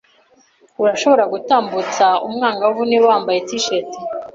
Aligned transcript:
Urashobora 0.81 1.23
gutambutsa 1.33 2.05
umwangavu 2.27 2.81
niba 2.89 3.05
wambaye 3.11 3.39
T-shirt. 3.47 3.91